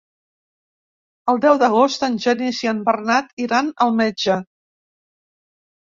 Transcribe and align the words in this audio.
El 1.33 1.41
deu 1.43 1.59
d'agost 1.63 2.07
en 2.09 2.17
Genís 2.25 2.63
i 2.65 2.71
en 2.73 2.81
Bernat 2.89 3.47
iran 3.47 3.73
al 3.87 3.97
metge. 4.03 4.43